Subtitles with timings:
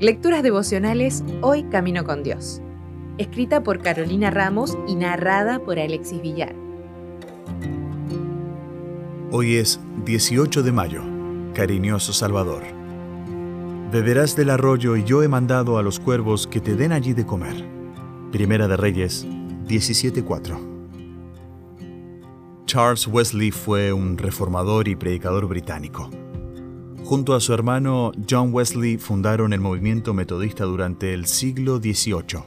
[0.00, 2.62] Lecturas devocionales Hoy Camino con Dios.
[3.18, 6.54] Escrita por Carolina Ramos y narrada por Alexis Villar.
[9.30, 11.02] Hoy es 18 de mayo,
[11.54, 12.62] cariñoso Salvador.
[13.92, 17.26] Beberás del arroyo y yo he mandado a los cuervos que te den allí de
[17.26, 17.64] comer.
[18.32, 19.26] Primera de Reyes
[19.68, 20.58] 17:4.
[22.64, 26.08] Charles Wesley fue un reformador y predicador británico.
[27.10, 32.44] Junto a su hermano John Wesley fundaron el movimiento metodista durante el siglo XVIII.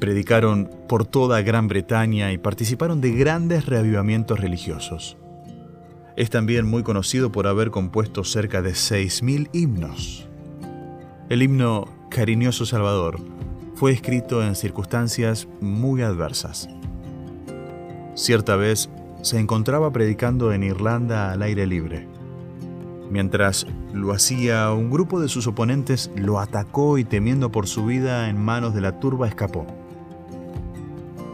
[0.00, 5.18] Predicaron por toda Gran Bretaña y participaron de grandes reavivamientos religiosos.
[6.16, 10.26] Es también muy conocido por haber compuesto cerca de 6.000 himnos.
[11.28, 13.20] El himno Cariñoso Salvador
[13.74, 16.66] fue escrito en circunstancias muy adversas.
[18.14, 18.88] Cierta vez
[19.20, 22.19] se encontraba predicando en Irlanda al aire libre.
[23.10, 28.28] Mientras lo hacía, un grupo de sus oponentes lo atacó y temiendo por su vida
[28.28, 29.66] en manos de la turba escapó.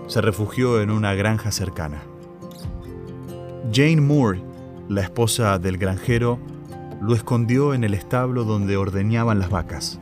[0.06, 2.02] Se refugió en una granja cercana.
[3.72, 4.40] Jane Moore,
[4.88, 6.38] la esposa del granjero,
[7.02, 10.00] lo escondió en el establo donde ordeñaban las vacas.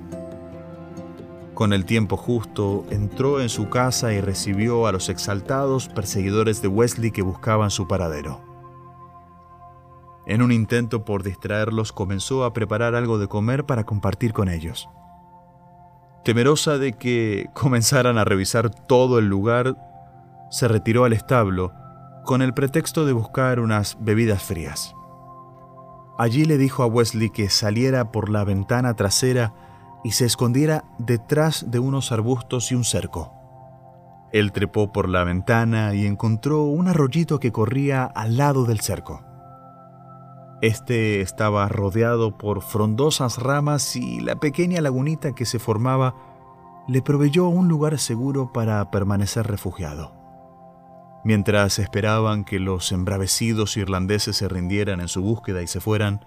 [1.55, 6.69] Con el tiempo justo, entró en su casa y recibió a los exaltados perseguidores de
[6.69, 8.54] Wesley que buscaban su paradero.
[10.27, 14.89] En un intento por distraerlos, comenzó a preparar algo de comer para compartir con ellos.
[16.25, 19.77] Temerosa de que comenzaran a revisar todo el lugar,
[20.51, 21.73] se retiró al establo
[22.25, 24.95] con el pretexto de buscar unas bebidas frías.
[26.17, 29.53] Allí le dijo a Wesley que saliera por la ventana trasera
[30.05, 33.33] y se escondiera detrás de unos arbustos y un cerco.
[34.33, 39.34] Él trepó por la ventana y encontró un arroyito que corría al lado del cerco.
[40.65, 46.15] Este estaba rodeado por frondosas ramas y la pequeña lagunita que se formaba
[46.89, 50.15] le proveyó un lugar seguro para permanecer refugiado.
[51.23, 56.25] Mientras esperaban que los embravecidos irlandeses se rindieran en su búsqueda y se fueran,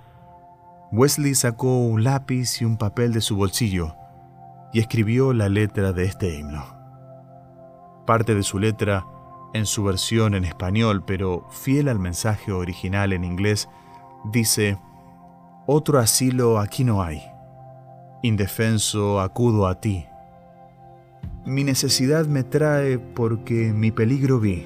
[0.91, 3.95] Wesley sacó un lápiz y un papel de su bolsillo
[4.72, 6.63] y escribió la letra de este himno.
[8.06, 9.03] Parte de su letra
[9.56, 13.67] en su versión en español, pero fiel al mensaje original en inglés,
[14.25, 14.78] dice,
[15.66, 17.22] Otro asilo aquí no hay.
[18.23, 20.05] Indefenso acudo a ti.
[21.45, 24.66] Mi necesidad me trae porque mi peligro vi.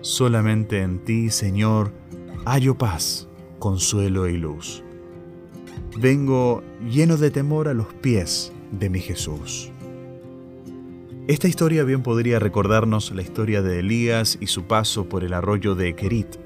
[0.00, 1.92] Solamente en ti, Señor,
[2.44, 4.82] hallo paz, consuelo y luz.
[5.98, 9.70] Vengo lleno de temor a los pies de mi Jesús.
[11.28, 15.74] Esta historia bien podría recordarnos la historia de Elías y su paso por el arroyo
[15.76, 16.36] de Kerit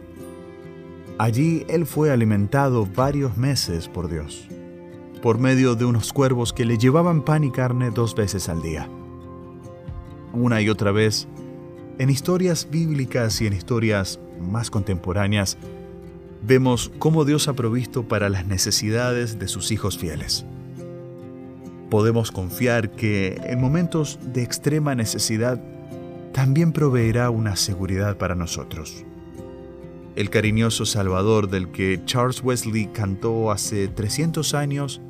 [1.18, 4.46] Allí él fue alimentado varios meses por Dios,
[5.22, 8.86] por medio de unos cuervos que le llevaban pan y carne dos veces al día.
[10.34, 11.26] Una y otra vez,
[11.98, 15.56] en historias bíblicas y en historias más contemporáneas,
[16.42, 20.44] vemos cómo Dios ha provisto para las necesidades de sus hijos fieles.
[21.88, 25.62] Podemos confiar que en momentos de extrema necesidad
[26.34, 29.06] también proveerá una seguridad para nosotros
[30.16, 35.00] el cariñoso Salvador del que Charles Wesley cantó hace 300 años,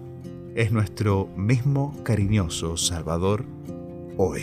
[0.56, 3.44] es nuestro mismo cariñoso Salvador
[4.16, 4.42] hoy.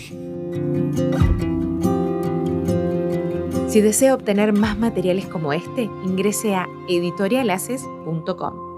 [3.67, 8.72] Si desea obtener más materiales como este, ingrese a editorialaces.com.